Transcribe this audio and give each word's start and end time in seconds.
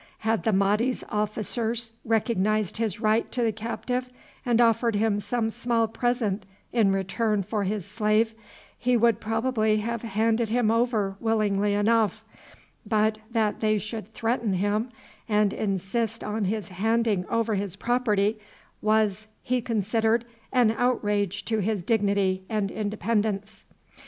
Had 0.25 0.41
the 0.45 0.51
Mahdi's 0.51 1.03
officers 1.09 1.91
recognized 2.03 2.77
his 2.77 2.99
right 2.99 3.31
to 3.31 3.43
the 3.43 3.51
captive, 3.51 4.09
and 4.43 4.59
offered 4.59 4.95
him 4.95 5.19
some 5.19 5.51
small 5.51 5.87
present 5.87 6.43
in 6.73 6.91
return 6.91 7.43
for 7.43 7.65
his 7.65 7.85
slave, 7.85 8.33
he 8.75 8.97
would 8.97 9.19
probably 9.21 9.77
have 9.77 10.01
handed 10.01 10.49
him 10.49 10.71
over 10.71 11.17
willingly 11.19 11.75
enough; 11.75 12.25
but 12.83 13.19
that 13.29 13.59
they 13.59 13.77
should 13.77 14.11
threaten 14.15 14.53
him, 14.53 14.89
and 15.29 15.53
insist 15.53 16.23
on 16.23 16.45
his 16.45 16.69
handing 16.69 17.23
over 17.29 17.53
his 17.53 17.75
property, 17.75 18.39
was, 18.81 19.27
he 19.43 19.61
considered, 19.61 20.25
an 20.51 20.71
outrage 20.79 21.45
to 21.45 21.59
his 21.59 21.83
dignity 21.83 22.43
and 22.49 22.71
independence. 22.71 23.65